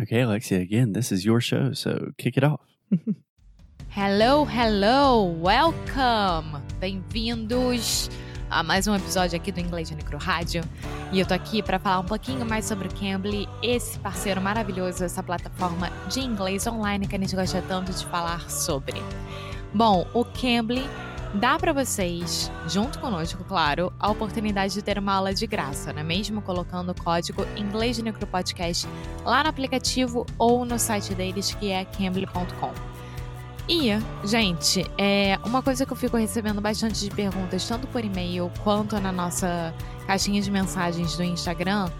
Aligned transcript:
Okay, 0.00 0.20
Alexia, 0.20 0.60
again, 0.60 0.92
this 0.92 1.10
is 1.10 1.24
your 1.24 1.40
show, 1.40 1.72
so 1.72 2.12
kick 2.18 2.36
it 2.36 2.44
off. 2.44 2.60
Hello, 3.88 4.44
hello, 4.44 5.24
welcome! 5.24 6.62
Bem-vindos 6.78 8.08
a 8.48 8.62
mais 8.62 8.86
um 8.86 8.94
episódio 8.94 9.34
aqui 9.34 9.50
do 9.50 9.58
Inglês 9.58 9.90
de 9.90 10.16
Rádio. 10.16 10.62
E 11.10 11.18
eu 11.18 11.26
tô 11.26 11.34
aqui 11.34 11.64
para 11.64 11.80
falar 11.80 11.98
um 11.98 12.04
pouquinho 12.04 12.46
mais 12.46 12.64
sobre 12.64 12.86
o 12.86 12.94
Cambly, 12.94 13.48
esse 13.60 13.98
parceiro 13.98 14.40
maravilhoso, 14.40 15.02
essa 15.02 15.20
plataforma 15.20 15.90
de 16.08 16.20
inglês 16.20 16.64
online 16.68 17.08
que 17.08 17.16
a 17.16 17.18
gente 17.18 17.34
gosta 17.34 17.60
tanto 17.62 17.90
de 17.90 18.06
falar 18.06 18.48
sobre. 18.48 19.02
Bom, 19.74 20.06
o 20.14 20.24
Cambly 20.24 20.84
dá 21.34 21.58
para 21.58 21.72
vocês, 21.72 22.50
junto 22.66 22.98
conosco, 22.98 23.44
claro, 23.44 23.92
a 23.98 24.10
oportunidade 24.10 24.74
de 24.74 24.82
ter 24.82 24.98
uma 24.98 25.14
aula 25.14 25.34
de 25.34 25.46
graça, 25.46 25.92
não 25.92 26.00
é 26.00 26.04
mesmo? 26.04 26.40
Colocando 26.42 26.90
o 26.90 26.94
código 26.94 27.46
Inglês 27.56 27.98
Necro 27.98 28.26
Podcast 28.26 28.88
lá 29.24 29.42
no 29.42 29.50
aplicativo 29.50 30.26
ou 30.38 30.64
no 30.64 30.78
site 30.78 31.14
deles, 31.14 31.54
que 31.54 31.70
é 31.70 31.84
cambly.com. 31.84 32.72
E, 33.68 33.90
gente, 34.24 34.90
é 34.96 35.38
uma 35.44 35.62
coisa 35.62 35.84
que 35.84 35.92
eu 35.92 35.96
fico 35.96 36.16
recebendo 36.16 36.58
bastante 36.58 37.00
de 37.00 37.10
perguntas, 37.10 37.68
tanto 37.68 37.86
por 37.88 38.02
e-mail 38.02 38.50
quanto 38.64 38.98
na 38.98 39.12
nossa 39.12 39.74
caixinha 40.06 40.40
de 40.40 40.50
mensagens 40.50 41.18
do 41.18 41.22
Instagram, 41.22 41.90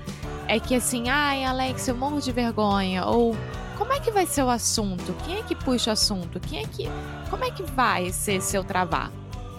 é 0.47 0.59
que 0.59 0.75
assim, 0.75 1.11
ai, 1.11 1.45
Alex, 1.45 1.87
eu 1.87 1.95
morro 1.95 2.23
de 2.23 2.33
vergonha, 2.33 3.05
ou 3.05 3.37
como 3.77 3.93
é 3.93 4.01
que 4.01 4.11
vai 4.11 4.25
ser 4.25 4.43
o 4.43 4.49
assunto? 4.49 5.15
Quem 5.25 5.37
é 5.37 5.43
que 5.43 5.55
puxa 5.55 5.91
o 5.91 5.93
assunto? 5.93 6.41
Quem 6.41 6.61
é 6.61 6.67
que. 6.67 6.89
Como 7.29 7.45
é 7.45 7.51
que 7.51 7.62
vai 7.62 8.11
ser 8.11 8.41
seu 8.41 8.65
travar? 8.65 9.12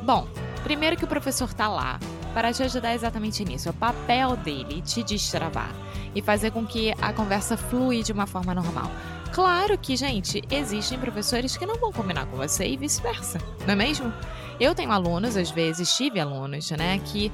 Bom, 0.10 0.28
primeiro 0.64 0.98
que 0.98 1.04
o 1.04 1.08
professor 1.08 1.54
tá 1.54 1.68
lá 1.68 2.00
para 2.34 2.52
te 2.52 2.64
ajudar 2.64 2.96
exatamente 2.96 3.46
nisso. 3.46 3.68
É 3.68 3.72
o 3.72 3.76
papel 3.76 4.36
dele 4.38 4.82
te 4.82 5.04
destravar 5.04 5.70
e 6.16 6.20
fazer 6.20 6.50
com 6.50 6.66
que 6.66 6.92
a 7.00 7.14
conversa 7.14 7.56
flui 7.56 8.02
de 8.02 8.12
uma 8.12 8.26
forma 8.26 8.56
normal. 8.56 8.90
Claro 9.32 9.78
que, 9.78 9.96
gente, 9.96 10.42
existem 10.50 10.98
professores 10.98 11.56
que 11.56 11.64
não 11.64 11.76
vão 11.76 11.92
combinar 11.92 12.26
com 12.26 12.38
você 12.38 12.68
e 12.68 12.76
vice-versa, 12.76 13.38
não 13.68 13.74
é 13.74 13.76
mesmo? 13.76 14.12
Eu 14.60 14.74
tenho 14.74 14.92
alunos, 14.92 15.38
às 15.38 15.52
vezes 15.52 15.96
tive 15.96 16.20
alunos, 16.20 16.72
né, 16.72 17.00
que 17.06 17.32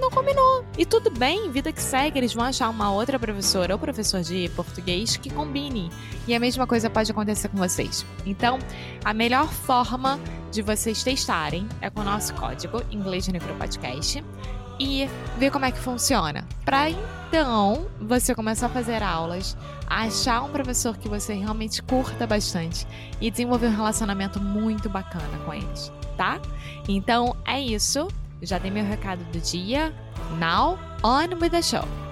não 0.00 0.08
combinou. 0.08 0.64
E 0.78 0.86
tudo 0.86 1.10
bem, 1.10 1.50
vida 1.50 1.72
que 1.72 1.82
segue, 1.82 2.16
eles 2.16 2.32
vão 2.32 2.44
achar 2.44 2.68
uma 2.68 2.92
outra 2.92 3.18
professora 3.18 3.74
ou 3.74 3.78
professor 3.78 4.22
de 4.22 4.48
português 4.50 5.16
que 5.16 5.30
combine. 5.30 5.90
E 6.28 6.34
a 6.34 6.38
mesma 6.38 6.64
coisa 6.64 6.88
pode 6.88 7.10
acontecer 7.10 7.48
com 7.48 7.58
vocês. 7.58 8.06
Então, 8.24 8.60
a 9.04 9.12
melhor 9.12 9.48
forma 9.48 10.20
de 10.50 10.62
vocês 10.62 11.02
testarem 11.02 11.68
é 11.80 11.90
com 11.90 12.00
o 12.00 12.04
nosso 12.04 12.34
código 12.34 12.82
Inglês 12.90 13.24
de 13.24 13.32
Necro 13.32 13.54
Podcast 13.54 14.24
e 14.78 15.08
ver 15.38 15.50
como 15.50 15.64
é 15.64 15.72
que 15.72 15.78
funciona. 15.78 16.46
Para 16.64 16.90
então 16.90 17.86
você 18.00 18.34
começar 18.34 18.66
a 18.66 18.70
fazer 18.70 19.02
aulas, 19.02 19.56
achar 19.86 20.42
um 20.42 20.50
professor 20.50 20.96
que 20.96 21.08
você 21.08 21.34
realmente 21.34 21.82
curta 21.82 22.26
bastante 22.26 22.86
e 23.20 23.30
desenvolver 23.30 23.66
um 23.66 23.76
relacionamento 23.76 24.40
muito 24.40 24.88
bacana 24.88 25.38
com 25.44 25.52
eles, 25.52 25.92
tá? 26.16 26.40
Então 26.88 27.36
é 27.46 27.60
isso. 27.60 28.08
Já 28.40 28.58
dei 28.58 28.70
meu 28.70 28.84
recado 28.84 29.24
do 29.32 29.40
dia. 29.40 29.92
Now, 30.38 30.78
on 31.02 31.40
with 31.40 31.50
the 31.50 31.62
show. 31.62 32.07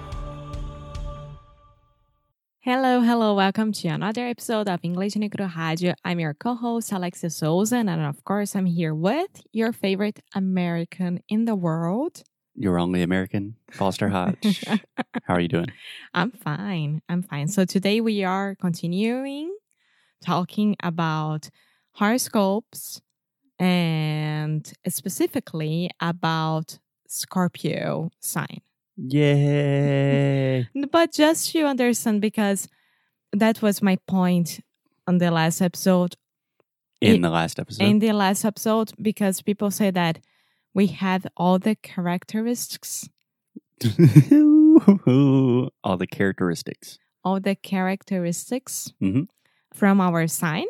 Hello, 2.69 2.99
hello, 2.99 3.33
welcome 3.33 3.71
to 3.71 3.87
another 3.87 4.27
episode 4.27 4.67
of 4.67 4.81
English 4.83 5.13
Negro 5.13 5.47
Radio. 5.55 5.93
I'm 6.03 6.19
your 6.19 6.33
co-host 6.33 6.91
Alexia 6.91 7.29
Souza, 7.29 7.77
and 7.77 7.89
of 7.89 8.21
course, 8.25 8.57
I'm 8.57 8.65
here 8.65 8.93
with 8.93 9.41
your 9.53 9.71
favorite 9.71 10.19
American 10.35 11.21
in 11.29 11.45
the 11.45 11.55
world. 11.55 12.23
Your 12.55 12.77
only 12.77 13.03
American, 13.03 13.55
Foster 13.71 14.09
Hodge. 14.09 14.65
How 15.23 15.35
are 15.35 15.39
you 15.39 15.47
doing? 15.47 15.71
I'm 16.13 16.31
fine. 16.31 17.01
I'm 17.07 17.23
fine. 17.23 17.47
So 17.47 17.63
today 17.63 18.01
we 18.01 18.25
are 18.25 18.53
continuing 18.55 19.55
talking 20.21 20.75
about 20.83 21.49
horoscopes 21.93 23.01
and 23.59 24.69
specifically 24.89 25.89
about 26.01 26.79
Scorpio 27.07 28.09
sign. 28.19 28.59
Yay! 28.97 30.67
But 30.91 31.13
just 31.13 31.53
you 31.55 31.65
understand, 31.65 32.21
because 32.21 32.67
that 33.33 33.61
was 33.61 33.81
my 33.81 33.97
point 34.07 34.59
on 35.07 35.17
the 35.19 35.31
last 35.31 35.61
episode. 35.61 36.15
In 37.01 37.15
It- 37.15 37.21
the 37.21 37.29
last 37.29 37.59
episode. 37.59 37.83
In 37.83 37.99
the 37.99 38.11
last 38.13 38.43
episode, 38.45 38.91
because 39.01 39.41
people 39.43 39.69
say 39.71 39.91
that 39.91 40.19
we 40.73 40.87
have 40.87 41.27
all 41.37 41.59
the 41.59 41.75
characteristics, 41.75 43.07
All 45.83 45.97
the 45.97 46.07
characteristics. 46.07 46.97
all 47.23 47.39
the 47.39 47.55
characteristics 47.55 48.93
Mhm. 49.01 49.27
from 49.73 50.01
our 50.01 50.27
sign, 50.27 50.65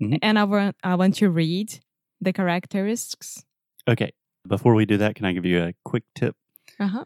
Mhm. 0.00 0.18
and 0.22 0.38
I 0.38 0.44
want 0.44 0.76
I 0.82 0.94
want 0.94 1.14
to 1.16 1.28
read 1.30 1.80
the 2.20 2.32
characteristics. 2.32 3.44
Okay, 3.88 4.12
before 4.48 4.74
we 4.74 4.86
do 4.86 4.96
that, 4.98 5.14
can 5.14 5.26
I 5.26 5.32
give 5.32 5.44
you 5.44 5.62
a 5.62 5.74
quick 5.84 6.04
tip? 6.14 6.34
Uh 6.80 6.86
huh. 6.88 7.04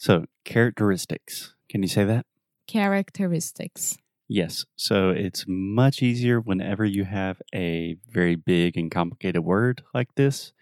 So, 0.00 0.26
characteristics. 0.44 1.56
Can 1.68 1.82
you 1.82 1.88
say 1.88 2.04
that? 2.04 2.24
Characteristics. 2.68 3.98
Yes. 4.28 4.64
So, 4.76 5.10
it's 5.10 5.44
much 5.48 6.02
easier 6.02 6.40
whenever 6.40 6.84
you 6.84 7.04
have 7.04 7.42
a 7.52 7.96
very 8.08 8.36
big 8.36 8.78
and 8.78 8.92
complicated 8.92 9.42
word 9.42 9.82
like 9.92 10.14
this, 10.14 10.52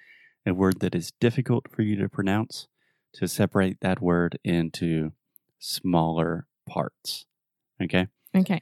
a 0.47 0.55
word 0.55 0.81
that 0.81 0.95
is 0.95 1.13
difficult 1.21 1.71
for 1.71 1.83
you 1.83 1.97
to 1.97 2.09
pronounce, 2.09 2.67
to 3.13 3.29
separate 3.29 3.81
that 3.83 4.01
word 4.01 4.39
into 4.43 5.13
smaller 5.59 6.47
parts. 6.67 7.27
Okay. 7.81 8.09
Okay. 8.35 8.61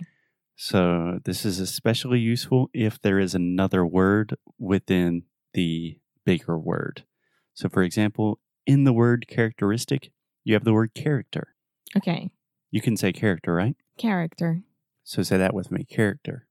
So, 0.57 1.21
this 1.25 1.45
is 1.45 1.61
especially 1.61 2.19
useful 2.19 2.69
if 2.75 3.01
there 3.01 3.21
is 3.21 3.37
another 3.37 3.87
word 3.87 4.35
within 4.59 5.23
the 5.53 6.01
bigger 6.25 6.59
word. 6.59 7.05
So, 7.53 7.69
for 7.69 7.85
example, 7.85 8.41
in 8.67 8.83
the 8.83 8.93
word 8.93 9.27
characteristic, 9.29 10.11
you 10.45 10.55
have 10.55 10.65
the 10.65 10.73
word 10.73 10.95
character. 10.95 11.55
Okay. 11.97 12.31
You 12.71 12.81
can 12.81 12.97
say 12.97 13.13
character, 13.13 13.55
right? 13.55 13.77
Character. 13.99 14.63
So, 15.05 15.23
say 15.23 15.37
that 15.37 15.55
with 15.55 15.71
me 15.71 15.85
character, 15.85 16.47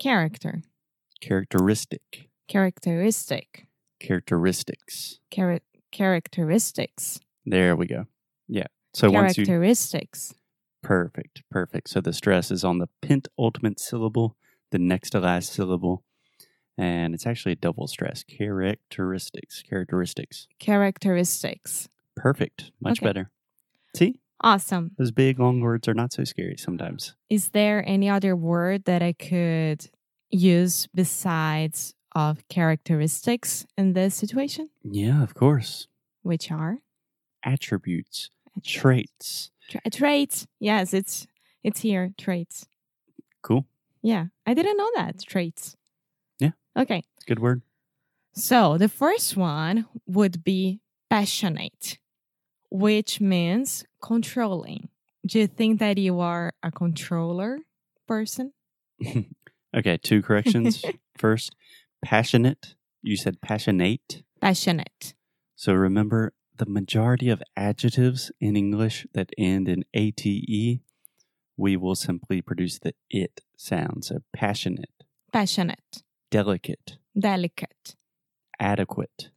Character. 0.00 0.62
characteristic, 1.20 2.28
Characteristic. 2.48 3.66
characteristics. 4.00 5.18
Char- 5.32 5.60
characteristics. 5.90 7.20
There 7.44 7.74
we 7.76 7.86
go. 7.86 8.04
Yeah. 8.48 8.66
So, 8.94 9.10
once 9.10 9.36
you. 9.38 9.46
characteristics. 9.46 10.34
Perfect. 10.82 11.42
Perfect. 11.50 11.88
So, 11.88 12.00
the 12.00 12.12
stress 12.12 12.50
is 12.50 12.64
on 12.64 12.78
the 12.78 12.88
penultimate 13.02 13.80
syllable, 13.80 14.36
the 14.70 14.78
next 14.78 15.10
to 15.10 15.20
last 15.20 15.52
syllable. 15.52 16.04
And 16.78 17.14
it's 17.14 17.26
actually 17.26 17.52
a 17.52 17.56
double 17.56 17.86
stress. 17.86 18.22
Characteristics. 18.24 19.62
Characteristics. 19.62 20.46
Characteristics. 20.60 21.88
Perfect. 22.16 22.72
Much 22.80 22.98
Okay. 22.98 23.06
better. 23.06 23.30
See, 23.94 24.20
Awesome. 24.40 24.92
those 24.98 25.10
big 25.12 25.38
long 25.38 25.60
words 25.60 25.86
are 25.88 25.94
not 25.94 26.12
so 26.12 26.24
scary 26.24 26.56
sometimes. 26.58 27.14
Is 27.30 27.50
there 27.50 27.84
any 27.86 28.08
other 28.08 28.34
word 28.34 28.84
that 28.84 29.02
I 29.02 29.12
could 29.12 29.88
use 30.30 30.88
besides 30.94 31.94
of 32.14 32.46
characteristics 32.48 33.66
in 33.76 33.92
this 33.92 34.14
situation? 34.14 34.68
Yeah, 34.82 35.22
of 35.22 35.34
course. 35.34 35.86
Which 36.22 36.50
are? 36.50 36.78
attributes, 37.44 38.28
traits. 38.64 39.52
Tra- 39.68 39.80
traits. 39.92 40.48
Yes, 40.58 40.92
it's 40.92 41.28
it's 41.62 41.80
here. 41.80 42.10
Traits. 42.18 42.66
Cool. 43.42 43.66
Yeah, 44.02 44.26
I 44.44 44.52
didn't 44.54 44.76
know 44.76 44.90
that. 44.96 45.20
Traits. 45.24 45.76
Yeah. 46.40 46.50
Okay. 46.76 47.04
Good 47.26 47.38
word. 47.38 47.62
So 48.32 48.78
the 48.78 48.88
first 48.88 49.36
one 49.36 49.86
would 50.08 50.42
be 50.42 50.80
passionate, 51.08 51.98
which 52.70 53.20
means 53.20 53.84
controlling. 54.02 54.88
Do 55.26 55.38
you 55.40 55.46
think 55.46 55.80
that 55.80 55.98
you 55.98 56.20
are 56.20 56.52
a 56.62 56.70
controller 56.70 57.60
person? 58.06 58.52
Okay, 59.76 59.98
two 59.98 60.22
corrections. 60.22 60.82
First, 61.18 61.54
passionate. 62.02 62.76
You 63.02 63.16
said 63.16 63.42
passionate. 63.42 64.22
Passionate. 64.40 65.12
So 65.54 65.74
remember 65.74 66.32
the 66.56 66.64
majority 66.64 67.28
of 67.28 67.42
adjectives 67.56 68.32
in 68.40 68.56
English 68.56 69.06
that 69.12 69.30
end 69.36 69.68
in 69.68 69.84
ate, 69.92 70.80
we 71.58 71.76
will 71.76 71.94
simply 71.94 72.40
produce 72.40 72.78
the 72.78 72.94
it 73.10 73.42
sound. 73.58 74.04
So 74.06 74.20
passionate, 74.32 75.04
Passionate. 75.30 76.02
delicate, 76.30 76.96
Delicate. 77.18 77.96
adequate, 78.58 79.30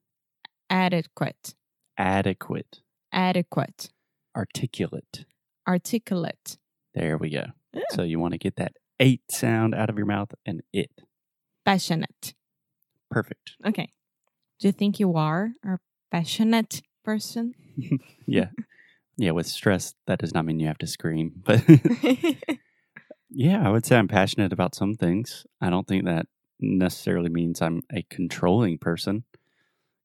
Adequate. 0.69 1.55
adequate, 1.97 2.79
Adequate. 3.11 3.89
articulate. 4.35 5.25
Articulate. 5.67 6.57
There 6.93 7.17
we 7.17 7.29
go. 7.29 7.45
Yeah. 7.73 7.81
So 7.91 8.03
you 8.03 8.19
want 8.19 8.33
to 8.33 8.37
get 8.39 8.55
that 8.57 8.73
eight 8.99 9.21
sound 9.31 9.73
out 9.75 9.89
of 9.89 9.97
your 9.97 10.05
mouth 10.05 10.33
and 10.45 10.61
it. 10.73 10.91
Passionate. 11.65 12.33
Perfect. 13.11 13.51
Okay. 13.65 13.91
Do 14.59 14.67
you 14.67 14.71
think 14.71 14.99
you 14.99 15.15
are 15.15 15.51
a 15.65 15.79
passionate 16.11 16.81
person? 17.03 17.53
Yeah. 18.27 18.49
yeah, 19.17 19.31
with 19.31 19.47
stress, 19.47 19.95
that 20.05 20.19
does 20.19 20.33
not 20.35 20.45
mean 20.45 20.59
you 20.59 20.67
have 20.67 20.77
to 20.79 20.87
scream. 20.87 21.31
But 21.43 21.63
yeah, 23.29 23.65
I 23.65 23.69
would 23.71 23.85
say 23.85 23.95
I'm 23.97 24.07
passionate 24.07 24.53
about 24.53 24.75
some 24.75 24.95
things. 24.95 25.45
I 25.61 25.69
don't 25.69 25.87
think 25.87 26.05
that 26.05 26.27
necessarily 26.59 27.29
means 27.29 27.61
I'm 27.61 27.81
a 27.91 28.03
controlling 28.09 28.77
person. 28.77 29.23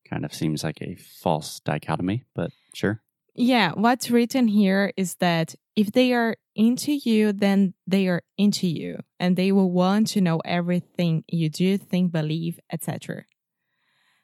Kind 0.09 0.25
of 0.25 0.35
seems 0.35 0.62
like 0.62 0.81
a 0.83 0.97
false 0.97 1.61
dichotomy, 1.61 2.25
but 2.35 2.51
sure. 2.75 3.03
yeah, 3.35 3.73
what's 3.73 4.11
written 4.11 4.49
here 4.49 4.93
is 4.97 5.17
that 5.17 5.55
if 5.77 5.93
they 5.93 6.12
are 6.12 6.37
into 6.55 6.93
you, 6.93 7.33
then 7.33 7.75
they 7.87 8.06
are 8.06 8.23
into 8.39 8.67
you 8.69 8.99
and 9.19 9.37
they 9.37 9.51
will 9.51 9.71
want 9.73 10.06
to 10.09 10.21
know 10.21 10.41
everything 10.45 11.25
you 11.27 11.49
do, 11.49 11.77
think, 11.79 12.12
believe, 12.12 12.61
etc. 12.73 13.25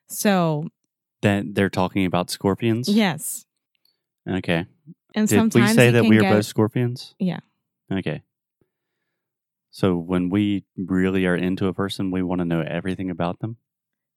So, 0.06 0.68
then 1.22 1.52
they're 1.54 1.70
talking 1.70 2.04
about 2.06 2.30
scorpions. 2.30 2.88
yes. 2.88 3.44
Okay. 4.28 4.66
And 5.14 5.26
Did 5.28 5.36
sometimes 5.36 5.70
we 5.70 5.74
say 5.74 5.90
that 5.90 6.04
we 6.04 6.18
are 6.18 6.20
get- 6.20 6.32
both 6.32 6.46
scorpions? 6.46 7.14
Yeah. 7.18 7.40
Okay. 7.90 8.22
So 9.72 9.96
when 9.96 10.28
we 10.30 10.64
really 10.76 11.26
are 11.26 11.34
into 11.36 11.66
a 11.66 11.72
person, 11.72 12.10
we 12.10 12.22
want 12.22 12.40
to 12.40 12.44
know 12.44 12.60
everything 12.60 13.10
about 13.10 13.40
them. 13.40 13.56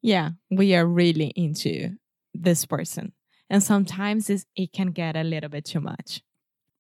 Yeah, 0.04 0.32
we 0.52 0.76
are 0.76 0.86
really 0.86 1.28
into 1.28 1.96
this 2.34 2.66
person. 2.66 3.14
And 3.50 3.64
sometimes 3.64 4.30
it 4.30 4.74
can 4.74 4.88
get 4.88 5.16
a 5.16 5.24
little 5.24 5.50
bit 5.50 5.66
too 5.66 5.80
much. 5.80 6.22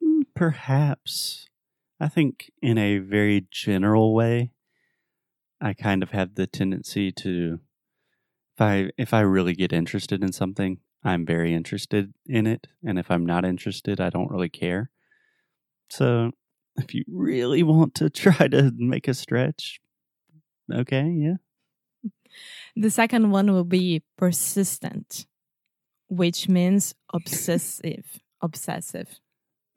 Mm, 0.03 0.23
Perhaps. 0.35 1.47
I 1.99 2.09
think 2.09 2.51
in 2.61 2.77
a 2.77 2.97
very 2.97 3.47
general 3.49 4.13
way, 4.13 4.51
I 5.61 5.73
kind 5.73 6.03
of 6.03 6.11
have 6.11 6.35
the 6.35 6.45
tendency 6.47 7.11
to 7.13 7.59
if 8.55 8.61
I 8.61 8.89
if 8.97 9.13
I 9.13 9.21
really 9.21 9.53
get 9.53 9.71
interested 9.71 10.21
in 10.21 10.33
something, 10.33 10.79
I'm 11.03 11.25
very 11.25 11.53
interested 11.53 12.13
in 12.25 12.45
it, 12.45 12.67
and 12.83 12.99
if 12.99 13.09
I'm 13.09 13.25
not 13.25 13.45
interested, 13.45 14.01
I 14.01 14.09
don't 14.09 14.29
really 14.29 14.49
care. 14.49 14.91
So, 15.89 16.31
if 16.75 16.93
you 16.93 17.03
really 17.07 17.63
want 17.63 17.95
to 17.95 18.09
try 18.23 18.47
to 18.49 18.71
make 18.75 19.07
a 19.07 19.13
stretch, 19.13 19.79
okay, 20.71 21.07
yeah. 21.07 21.35
The 22.75 22.89
second 22.89 23.29
one 23.29 23.51
will 23.51 23.63
be 23.63 24.01
persistent, 24.17 25.27
which 26.07 26.49
means 26.49 26.95
obsessive. 27.13 28.19
obsessive. 28.41 29.19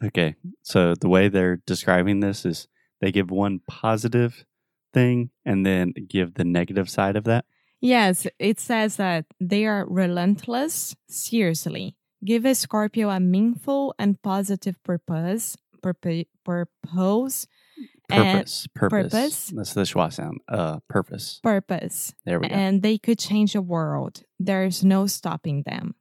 Okay. 0.03 0.35
So 0.63 0.95
the 0.95 1.09
way 1.09 1.29
they're 1.29 1.57
describing 1.67 2.21
this 2.21 2.47
is 2.47 2.69
they 3.01 3.13
give 3.13 3.31
one 3.31 3.61
positive 3.69 4.47
thing 4.95 5.31
and 5.45 5.67
then 5.67 5.93
give 6.09 6.35
the 6.35 6.45
negative 6.45 6.89
side 6.89 7.17
of 7.17 7.25
that. 7.25 7.45
Yes, 7.81 8.27
it 8.39 8.59
says 8.59 8.97
that 8.97 9.27
they 9.39 9.67
are 9.67 9.87
relentless, 9.87 10.97
seriously. 11.09 11.97
Give 12.25 12.47
a 12.47 12.55
Scorpio 12.55 13.11
a 13.11 13.21
meaningful 13.21 13.95
and 13.99 14.21
positive 14.23 14.83
purpose, 14.83 15.57
purpo- 15.85 16.27
purpose, 16.45 17.47
Purpose. 18.09 18.67
Purpose. 18.75 19.13
purpose. 19.13 19.53
That's 19.55 19.75
the 19.75 19.83
schwa 19.83 20.13
sound. 20.13 20.39
Uh, 20.49 20.79
purpose. 20.89 21.41
purpose, 21.43 22.15
There 22.25 22.39
we 22.39 22.49
go. 22.49 22.55
and 22.55 22.83
they 22.83 22.99
could 22.99 23.19
change 23.19 23.53
the 23.55 23.63
world. 23.63 24.23
There's 24.39 24.85
no 24.85 25.07
stopping 25.07 25.63
them. 25.67 25.95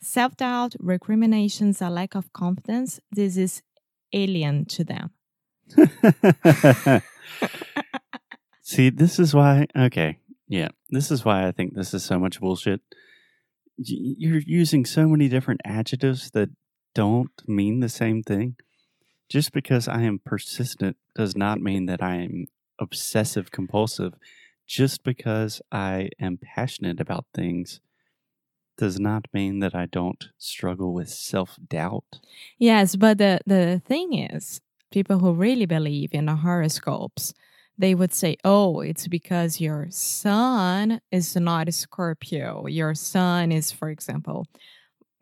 Self 0.00 0.36
doubt, 0.36 0.74
recriminations, 0.78 1.80
a 1.82 1.88
lack 1.90 2.14
of 2.14 2.32
confidence, 2.32 3.00
this 3.10 3.36
is 3.36 3.62
alien 4.12 4.64
to 4.66 4.84
them. 4.84 5.10
See, 8.62 8.90
this 8.90 9.18
is 9.18 9.34
why. 9.34 9.66
Okay, 9.76 10.18
yeah, 10.46 10.68
this 10.90 11.10
is 11.10 11.24
why 11.24 11.46
I 11.48 11.52
think 11.52 11.74
this 11.74 11.94
is 11.94 12.04
so 12.04 12.18
much 12.18 12.40
bullshit. 12.40 12.80
You're 13.76 14.40
using 14.44 14.84
so 14.84 15.08
many 15.08 15.28
different 15.28 15.60
adjectives 15.64 16.30
that 16.32 16.50
don't 16.94 17.30
mean 17.46 17.80
the 17.80 17.88
same 17.88 18.22
thing. 18.22 18.56
Just 19.28 19.52
because 19.52 19.88
I 19.88 20.02
am 20.02 20.20
persistent 20.24 20.96
does 21.14 21.36
not 21.36 21.60
mean 21.60 21.86
that 21.86 22.02
I 22.02 22.16
am 22.16 22.46
obsessive 22.78 23.50
compulsive. 23.50 24.14
Just 24.66 25.02
because 25.02 25.60
I 25.72 26.10
am 26.20 26.38
passionate 26.38 27.00
about 27.00 27.26
things 27.34 27.80
does 28.76 28.98
not 29.00 29.26
mean 29.32 29.58
that 29.58 29.74
I 29.74 29.86
don't 29.86 30.28
struggle 30.38 30.94
with 30.94 31.10
self 31.10 31.58
doubt. 31.68 32.20
Yes, 32.58 32.96
but 32.96 33.18
the, 33.18 33.40
the 33.46 33.82
thing 33.84 34.14
is, 34.14 34.60
people 34.90 35.18
who 35.18 35.32
really 35.32 35.66
believe 35.66 36.10
in 36.12 36.26
the 36.26 36.36
horoscopes, 36.36 37.34
they 37.76 37.94
would 37.94 38.14
say, 38.14 38.36
oh, 38.44 38.80
it's 38.80 39.08
because 39.08 39.60
your 39.60 39.88
sun 39.90 41.00
is 41.10 41.36
not 41.36 41.68
a 41.68 41.72
Scorpio. 41.72 42.66
Your 42.66 42.94
sun 42.94 43.52
is, 43.52 43.72
for 43.72 43.90
example, 43.90 44.46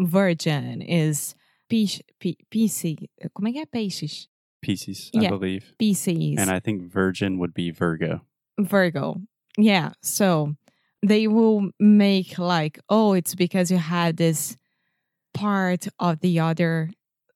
Virgin, 0.00 0.82
is 0.82 1.34
Peixe, 1.68 2.00
Pi- 2.20 2.36
Pisces. 2.50 2.96
Eh, 3.20 3.28
como 3.34 3.48
é 3.48 3.52
que 3.52 3.60
é 3.60 3.66
peixes? 3.66 4.28
Pieces, 4.62 5.10
I 5.14 5.20
Yeah. 5.22 5.30
believe. 5.30 5.74
Pisces. 5.78 6.38
And 6.38 6.50
I 6.50 6.60
think 6.60 6.82
Virgin 6.82 7.38
would 7.38 7.52
be 7.54 7.70
Virgo. 7.70 8.20
Virgo. 8.58 9.20
Yeah. 9.58 9.92
So 10.02 10.56
they 11.06 11.26
will 11.28 11.70
make 11.78 12.38
like, 12.38 12.80
oh, 12.88 13.12
it's 13.14 13.34
because 13.34 13.70
you 13.70 13.78
have 13.78 14.16
this 14.16 14.56
part 15.34 15.86
of 15.98 16.20
the 16.20 16.40
other 16.40 16.90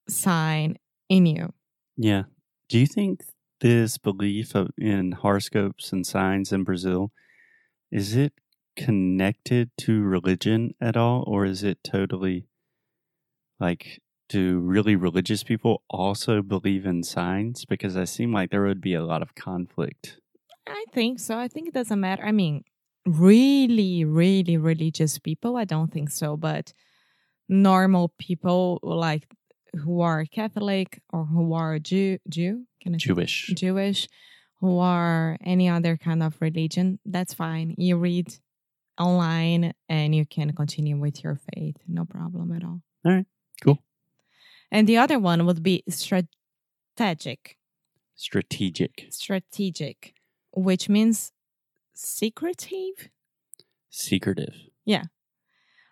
sign 0.09 0.77
in 1.09 1.27
you. 1.27 1.53
Yeah. 1.97 2.25
Do 2.69 2.79
you 2.79 2.87
think 2.87 3.23
this 3.61 3.99
belief 3.99 4.55
of, 4.55 4.71
in 4.79 5.13
horoscopes 5.13 5.93
and 5.93 6.07
signs 6.07 6.53
in 6.53 6.65
Brazil 6.65 7.13
is 7.93 8.17
it 8.17 8.33
connected 8.77 9.71
to 9.77 10.01
religion 10.03 10.75
at 10.81 10.97
all, 10.97 11.23
or 11.27 11.45
is 11.45 11.63
it 11.63 11.79
totally 11.85 12.47
like 13.59 14.01
do 14.31 14.61
really 14.61 14.97
religious 14.97 15.43
people 15.43 15.83
also 15.91 16.41
believe 16.41 16.87
in 16.87 17.03
signs? 17.03 17.65
Because 17.65 17.97
I 17.97 18.05
seem 18.05 18.33
like 18.33 18.51
there 18.51 18.63
would 18.63 18.81
be 18.81 18.95
a 18.95 19.05
lot 19.05 19.23
of 19.23 19.35
conflict. 19.35 20.19
I 20.67 20.85
think 20.95 21.19
so. 21.19 21.37
I 21.37 21.49
think 21.49 21.69
it 21.69 21.75
doesn't 21.75 22.01
matter. 22.01 22.25
I 22.25 22.33
mean, 22.33 22.63
really, 23.05 24.05
really 24.05 24.57
religious 24.57 25.19
people, 25.19 25.57
I 25.57 25.65
don't 25.65 25.93
think 25.93 26.11
so. 26.11 26.37
But 26.37 26.73
normal 27.49 28.13
people 28.19 28.79
like 28.83 29.27
who 29.75 30.01
are 30.01 30.25
Catholic 30.25 31.03
or 31.13 31.25
who 31.25 31.53
are 31.55 31.79
Jew, 31.79 32.19
Jew, 32.29 32.67
can 32.81 32.95
I 32.95 32.99
say 32.99 33.07
Jewish. 33.07 33.53
Jewish, 33.57 34.09
who 34.61 34.79
are 34.79 35.37
any 35.45 35.69
other 35.69 35.97
kind 35.97 36.23
of 36.23 36.37
religion, 36.41 37.01
that's 37.05 37.35
fine. 37.35 37.75
You 37.77 37.97
read 37.97 38.33
online 38.99 39.73
and 39.89 40.15
you 40.15 40.25
can 40.27 40.53
continue 40.53 40.99
with 40.99 41.25
your 41.25 41.41
faith, 41.55 41.77
no 41.89 42.05
problem 42.05 42.53
at 42.53 42.63
all. 42.63 42.83
All 43.05 43.13
right, 43.13 43.27
cool. 43.63 43.79
And 44.71 44.87
the 44.89 44.97
other 44.99 45.19
one 45.19 45.47
would 45.47 45.63
be 45.63 45.83
strategic, 45.89 47.57
Strategic. 48.15 49.07
strategic, 49.11 50.15
which 50.53 50.89
means 50.89 51.33
secretive. 51.95 53.09
Secretive. 53.91 54.55
Yeah. 54.85 55.05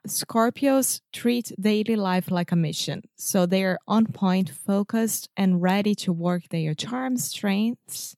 Scorpios 0.06 1.00
treat 1.12 1.52
daily 1.60 1.96
life 1.96 2.30
like 2.30 2.52
a 2.52 2.56
mission, 2.56 3.02
so 3.16 3.44
they 3.46 3.64
are 3.64 3.78
on 3.86 4.06
point, 4.06 4.48
focused, 4.48 5.28
and 5.36 5.60
ready 5.60 5.94
to 5.96 6.12
work 6.12 6.44
their 6.50 6.72
charms, 6.74 7.24
strengths, 7.24 8.16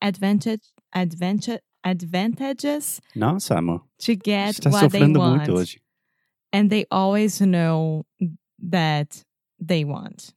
advantage, 0.00 0.60
advantage, 0.94 1.60
advantages 1.82 3.00
Nossa, 3.16 3.56
amor. 3.56 3.80
to 4.00 4.14
get 4.14 4.54
Está 4.56 4.70
what 4.70 4.92
they 4.92 5.06
want. 5.08 5.76
And 6.52 6.70
they 6.70 6.84
always 6.90 7.40
know 7.40 8.04
that 8.60 9.24
they 9.66 9.84
want. 9.84 10.34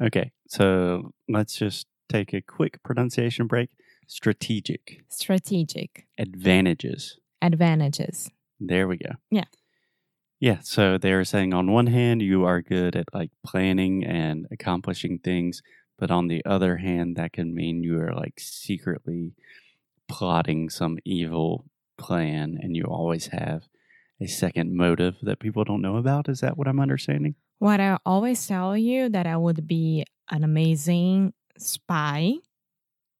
Okay, 0.00 0.32
so 0.48 1.12
let's 1.28 1.56
just 1.56 1.86
take 2.08 2.32
a 2.32 2.40
quick 2.40 2.82
pronunciation 2.82 3.46
break. 3.46 3.70
Strategic 4.06 5.02
Strategic 5.08 6.06
advantages. 6.18 7.18
advantages. 7.40 8.30
There 8.60 8.86
we 8.88 8.96
go. 8.98 9.12
Yeah. 9.30 9.44
Yeah. 10.40 10.58
So 10.62 10.98
they're 10.98 11.24
saying 11.24 11.54
on 11.54 11.70
one 11.72 11.86
hand, 11.86 12.20
you 12.22 12.44
are 12.44 12.60
good 12.60 12.96
at 12.96 13.06
like 13.14 13.30
planning 13.44 14.04
and 14.04 14.46
accomplishing 14.50 15.18
things. 15.18 15.62
But 15.98 16.10
on 16.10 16.28
the 16.28 16.44
other 16.44 16.78
hand, 16.78 17.16
that 17.16 17.32
can 17.32 17.54
mean 17.54 17.82
you 17.82 17.98
are 18.00 18.12
like 18.14 18.34
secretly 18.38 19.32
plotting 20.08 20.68
some 20.70 20.98
evil 21.04 21.64
plan 21.96 22.58
and 22.60 22.76
you 22.76 22.84
always 22.84 23.28
have 23.28 23.62
a 24.20 24.26
second 24.26 24.76
motive 24.76 25.14
that 25.22 25.40
people 25.40 25.64
don't 25.64 25.82
know 25.82 25.96
about. 25.96 26.28
Is 26.28 26.40
that 26.40 26.58
what 26.58 26.68
I'm 26.68 26.80
understanding? 26.80 27.36
What 27.64 27.80
I 27.80 27.96
always 28.04 28.46
tell 28.46 28.76
you 28.76 29.08
that 29.08 29.26
I 29.26 29.38
would 29.38 29.66
be 29.66 30.04
an 30.30 30.44
amazing 30.44 31.32
spy. 31.56 32.34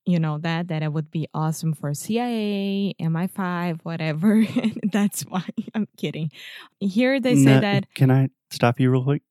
You 0.05 0.19
know 0.19 0.37
that 0.37 0.69
that 0.69 0.83
I 0.83 0.89
would 0.89 1.11
be 1.11 1.27
awesome 1.33 1.73
for 1.73 1.95
CIA, 1.95 2.95
MI5, 3.01 3.81
whatever. 3.85 4.45
That's 4.93 5.23
why 5.23 5.47
I'm 5.75 5.89
kidding. 5.97 6.31
Here 6.79 7.21
they 7.21 7.37
say 7.37 7.55
No, 7.55 7.61
that 7.61 7.95
Can 7.95 8.11
I 8.11 8.29
stop 8.51 8.79
you 8.79 8.91
real 8.91 9.05
quick? 9.05 9.23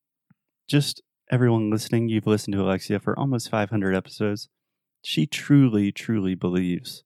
Just 0.68 1.04
everyone 1.30 1.70
listening, 1.70 2.10
you've 2.10 2.26
listened 2.26 2.56
to 2.56 2.64
Alexia 2.64 3.00
for 3.00 3.14
almost 3.20 3.52
500 3.52 3.94
episodes. 3.94 4.50
She 5.04 5.28
truly, 5.28 5.92
truly 5.92 6.34
believes 6.34 7.04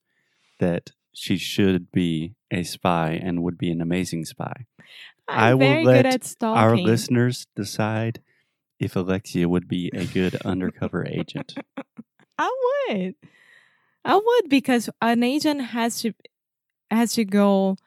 that 0.61 0.91
she 1.17 1.35
should 1.35 1.91
be 1.91 2.35
a 2.51 2.61
spy 2.61 3.09
and 3.09 3.41
would 3.41 3.57
be 3.57 3.71
an 3.71 3.81
amazing 3.81 4.23
spy. 4.23 4.67
I'm 5.27 5.39
I 5.39 5.53
will 5.55 5.83
let 5.83 6.03
good 6.03 6.13
at 6.13 6.23
stalking. 6.23 6.63
Our 6.63 6.77
listeners 6.77 7.47
decide 7.55 8.21
if 8.79 8.95
Alexia 8.95 9.49
would 9.49 9.67
be 9.67 9.89
a 9.93 10.05
good 10.05 10.35
undercover 10.45 11.05
agent. 11.07 11.55
I 12.37 12.51
would. 12.89 13.15
I 14.05 14.15
would 14.15 14.49
because 14.49 14.91
an 15.01 15.23
agent 15.23 15.61
has 15.61 16.01
to 16.01 16.13
has 16.91 17.13
to 17.13 17.25
go 17.25 17.77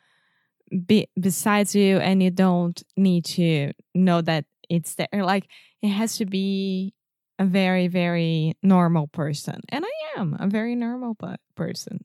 be, 0.87 1.07
besides 1.19 1.77
you 1.77 1.99
and 1.99 2.21
you 2.21 2.33
don't 2.33 2.83
need 2.97 3.25
to 3.27 3.73
know 3.95 4.23
that 4.23 4.45
it's 4.69 4.97
there. 4.97 5.23
Like 5.23 5.47
it 5.83 5.91
has 5.91 6.17
to 6.17 6.27
be 6.27 6.95
a 7.39 7.45
very, 7.45 7.87
very 7.87 8.55
normal 8.61 9.07
person. 9.07 9.61
And 9.69 9.85
I 9.85 10.21
am 10.21 10.37
a 10.41 10.49
very 10.49 10.75
normal 10.75 11.17
person. 11.55 12.05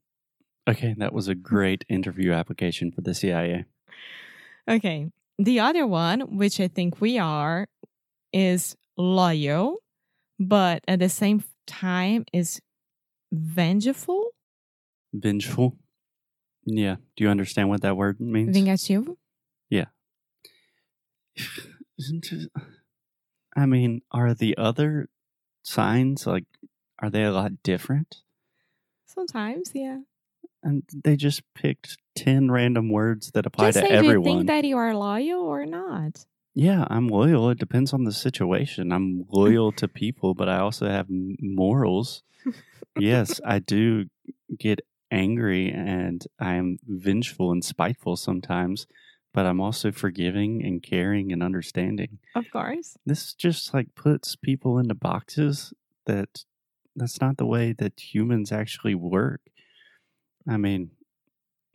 Okay, 0.67 0.95
that 0.97 1.13
was 1.13 1.27
a 1.27 1.35
great 1.35 1.85
interview 1.89 2.31
application 2.31 2.91
for 2.91 3.01
the 3.01 3.13
CIA. 3.13 3.65
Okay. 4.67 5.11
The 5.37 5.59
other 5.59 5.85
one, 5.85 6.37
which 6.37 6.59
I 6.59 6.67
think 6.67 7.01
we 7.01 7.19
are, 7.19 7.67
is 8.33 8.75
loyal, 8.97 9.77
but 10.39 10.83
at 10.87 10.99
the 10.99 11.09
same 11.09 11.43
time 11.67 12.25
is 12.33 12.61
vengeful. 13.31 14.29
Vengeful. 15.13 15.77
Yeah. 16.65 16.95
Do 17.15 17.23
you 17.23 17.29
understand 17.29 17.69
what 17.69 17.81
that 17.81 17.95
word 17.95 18.19
means? 18.19 18.57
Vingativo. 18.57 19.17
Yeah. 19.69 19.85
Isn't 21.99 22.31
it? 22.31 22.51
I 23.55 23.65
mean, 23.65 24.01
are 24.11 24.33
the 24.33 24.57
other 24.57 25.09
signs 25.63 26.27
like 26.27 26.45
are 26.99 27.09
they 27.09 27.23
a 27.23 27.31
lot 27.31 27.63
different? 27.63 28.17
Sometimes, 29.05 29.71
yeah. 29.73 29.99
And 30.65 30.83
they 31.03 31.15
just 31.15 31.43
picked 31.53 31.97
ten 32.15 32.49
random 32.51 32.89
words 32.89 33.31
that 33.35 33.45
apply 33.45 33.67
Just 33.67 33.79
to 33.79 33.81
say, 33.81 33.87
do 33.89 33.93
you 33.93 33.97
everyone. 34.09 34.25
think 34.37 34.47
that 34.47 34.65
you 34.65 34.77
are 34.77 34.93
loyal 34.95 35.41
or 35.43 35.65
not? 35.65 36.25
yeah, 36.55 36.85
I'm 36.89 37.07
loyal. 37.07 37.49
It 37.51 37.59
depends 37.59 37.93
on 37.93 38.03
the 38.05 38.11
situation. 38.11 38.91
I'm 38.91 39.25
loyal 39.29 39.71
to 39.73 39.87
people, 39.87 40.33
but 40.33 40.49
I 40.49 40.57
also 40.59 40.87
have 40.89 41.05
morals. 41.09 42.23
yes, 42.97 43.39
I 43.45 43.59
do 43.59 44.05
get 44.57 44.79
angry 45.11 45.69
and 45.71 46.25
I 46.39 46.55
am 46.55 46.77
vengeful 46.87 47.51
and 47.51 47.63
spiteful 47.63 48.15
sometimes, 48.15 48.87
but 49.33 49.45
I'm 49.45 49.61
also 49.61 49.91
forgiving 49.91 50.63
and 50.65 50.81
caring 50.81 51.31
and 51.31 51.43
understanding. 51.43 52.17
Of 52.35 52.45
course. 52.51 52.97
this 53.05 53.33
just 53.33 53.73
like 53.73 53.93
puts 53.95 54.35
people 54.35 54.79
into 54.79 54.95
boxes 54.95 55.73
that 56.05 56.43
that's 56.95 57.19
not 57.21 57.37
the 57.37 57.45
way 57.45 57.73
that 57.77 57.99
humans 58.13 58.51
actually 58.51 58.95
work. 58.95 59.41
I 60.47 60.57
mean, 60.57 60.91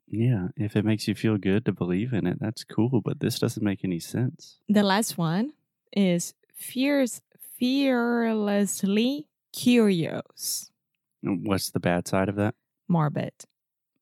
yeah, 0.08 0.48
if 0.56 0.76
it 0.76 0.84
makes 0.84 1.06
you 1.08 1.14
feel 1.14 1.36
good 1.38 1.64
to 1.64 1.72
believe 1.72 2.12
in 2.12 2.26
it, 2.26 2.38
that's 2.40 2.64
cool, 2.64 3.00
but 3.00 3.20
this 3.20 3.38
doesn't 3.38 3.62
make 3.64 3.84
any 3.84 4.00
sense. 4.00 4.58
The 4.68 4.82
last 4.82 5.16
one 5.18 5.52
is 5.96 6.34
fierce, 6.54 7.20
fearlessly 7.58 9.26
curious, 9.52 10.70
What's 11.22 11.70
the 11.70 11.80
bad 11.80 12.08
side 12.08 12.28
of 12.28 12.36
that? 12.36 12.54
morbid. 12.88 13.32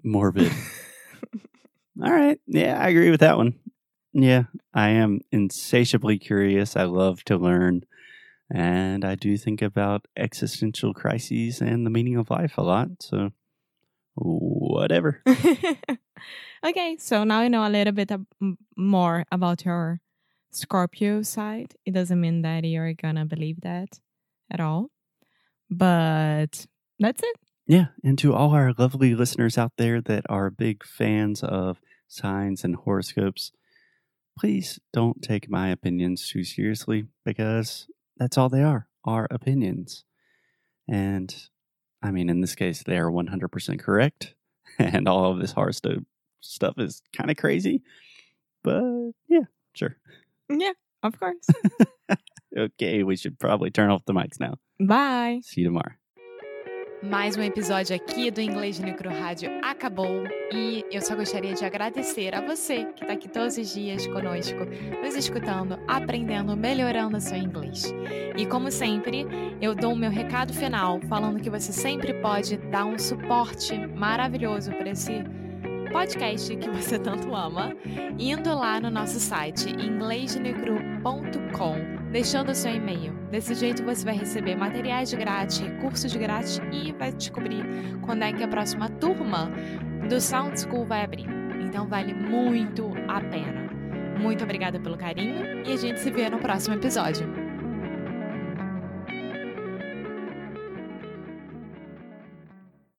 Morbid. 0.04 0.52
All 2.02 2.12
right. 2.12 2.38
Yeah, 2.46 2.80
I 2.80 2.88
agree 2.88 3.10
with 3.10 3.20
that 3.20 3.36
one. 3.36 3.58
Yeah, 4.12 4.44
I 4.72 4.90
am 4.90 5.20
insatiably 5.32 6.18
curious. 6.18 6.76
I 6.76 6.84
love 6.84 7.24
to 7.24 7.36
learn. 7.36 7.82
And 8.50 9.04
I 9.04 9.14
do 9.16 9.36
think 9.36 9.60
about 9.60 10.06
existential 10.16 10.94
crises 10.94 11.60
and 11.60 11.84
the 11.84 11.90
meaning 11.90 12.16
of 12.16 12.30
life 12.30 12.56
a 12.56 12.62
lot. 12.62 12.88
So, 13.00 13.32
whatever. 14.18 15.22
okay, 16.64 16.96
so 16.98 17.24
now 17.24 17.42
you 17.42 17.50
know 17.50 17.66
a 17.66 17.70
little 17.70 17.92
bit 17.92 18.10
ab- 18.10 18.26
more 18.76 19.24
about 19.30 19.64
your 19.64 20.00
Scorpio 20.50 21.22
side. 21.22 21.74
It 21.84 21.92
doesn't 21.92 22.20
mean 22.20 22.42
that 22.42 22.64
you're 22.64 22.94
gonna 22.94 23.26
believe 23.26 23.60
that 23.62 24.00
at 24.50 24.60
all, 24.60 24.90
but 25.70 26.66
that's 26.98 27.22
it. 27.22 27.36
Yeah. 27.66 27.88
And 28.02 28.18
to 28.20 28.34
all 28.34 28.52
our 28.52 28.72
lovely 28.78 29.14
listeners 29.14 29.58
out 29.58 29.72
there 29.76 30.00
that 30.00 30.24
are 30.30 30.50
big 30.50 30.84
fans 30.84 31.42
of 31.42 31.80
signs 32.08 32.64
and 32.64 32.74
horoscopes, 32.74 33.52
please 34.38 34.80
don't 34.92 35.20
take 35.22 35.50
my 35.50 35.68
opinions 35.68 36.26
too 36.26 36.44
seriously 36.44 37.04
because 37.26 37.86
that's 38.16 38.38
all 38.38 38.48
they 38.48 38.62
are 38.62 38.88
are 39.04 39.28
opinions. 39.30 40.04
And 40.88 41.34
I 42.02 42.10
mean, 42.10 42.28
in 42.30 42.40
this 42.40 42.54
case, 42.54 42.82
they 42.82 42.96
are 42.98 43.10
100% 43.10 43.80
correct. 43.80 44.34
And 44.78 45.08
all 45.08 45.32
of 45.32 45.40
this 45.40 45.50
horoscope 45.50 46.04
stuff 46.40 46.74
is 46.78 47.02
kind 47.12 47.32
of 47.32 47.36
crazy. 47.36 47.82
But 48.62 48.82
yeah, 49.28 49.46
sure. 49.72 49.96
Yeah, 50.48 50.72
of 51.02 51.18
course. 51.18 51.46
Okay, 52.56 53.02
we 53.02 53.16
should 53.16 53.38
probably 53.38 53.70
turn 53.70 53.90
off 53.90 54.04
the 54.06 54.14
mics 54.14 54.40
now. 54.40 54.56
Bye. 54.80 55.40
See 55.44 55.60
you 55.60 55.66
tomorrow. 55.66 55.92
Mais 57.02 57.36
um 57.36 57.42
episódio 57.42 57.94
aqui 57.94 58.28
do 58.28 58.40
Inglês 58.40 58.80
Micro 58.80 59.08
Rádio 59.08 59.48
acabou 59.62 60.24
e 60.52 60.84
eu 60.90 61.00
só 61.00 61.14
gostaria 61.14 61.54
de 61.54 61.64
agradecer 61.64 62.34
a 62.34 62.40
você 62.40 62.86
que 62.96 63.04
está 63.04 63.14
aqui 63.14 63.28
todos 63.28 63.56
os 63.56 63.72
dias 63.72 64.04
conosco, 64.08 64.58
nos 65.00 65.14
escutando, 65.14 65.78
aprendendo, 65.86 66.56
melhorando 66.56 67.16
o 67.16 67.20
seu 67.20 67.36
inglês. 67.36 67.94
E 68.36 68.44
como 68.46 68.72
sempre, 68.72 69.24
eu 69.60 69.76
dou 69.76 69.92
o 69.92 69.96
meu 69.96 70.10
recado 70.10 70.52
final 70.52 71.00
falando 71.02 71.40
que 71.40 71.48
você 71.48 71.72
sempre 71.72 72.14
pode 72.14 72.56
dar 72.56 72.84
um 72.84 72.98
suporte 72.98 73.76
maravilhoso 73.94 74.72
para 74.72 74.90
esse 74.90 75.22
podcast 75.92 76.56
que 76.56 76.68
você 76.68 76.98
tanto 76.98 77.32
ama, 77.32 77.76
indo 78.18 78.52
lá 78.54 78.80
no 78.80 78.90
nosso 78.90 79.20
site 79.20 79.70
inglesnecru.com, 79.70 81.97
deixando 82.10 82.54
seu 82.54 82.74
e-mail. 82.74 83.12
Desse 83.30 83.54
jeito 83.54 83.84
você 83.84 84.04
vai 84.04 84.16
receber 84.16 84.56
materiais 84.56 85.10
de 85.10 85.16
grátis, 85.16 85.58
recursos 85.58 86.10
de 86.10 86.18
grátis 86.18 86.60
e 86.72 86.92
vai 86.92 87.12
descobrir 87.12 87.64
quando 88.02 88.22
é 88.22 88.32
que 88.32 88.42
a 88.42 88.48
próxima 88.48 88.88
turma 88.88 89.50
do 90.08 90.20
Sound 90.20 90.58
School 90.58 90.86
vai 90.86 91.04
abrir. 91.04 91.26
Então 91.62 91.86
vale 91.86 92.14
muito 92.14 92.90
a 93.06 93.20
pena. 93.20 93.68
Muito 94.18 94.42
obrigada 94.42 94.80
pelo 94.80 94.96
carinho 94.96 95.62
e 95.66 95.72
a 95.72 95.76
gente 95.76 96.00
se 96.00 96.10
vê 96.10 96.28
no 96.28 96.38
próximo 96.38 96.74
episódio. 96.74 97.37